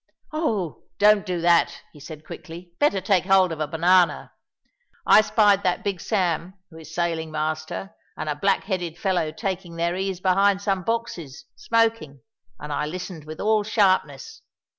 [0.33, 4.31] "Oh, don't do that!" he said quickly; "better take hold of a banana.
[5.05, 9.75] I spied that Big Sam, who is sailing master, and a black headed fellow taking
[9.75, 12.21] their ease behind some boxes, smoking,
[12.59, 14.41] and I listened with all sharpness.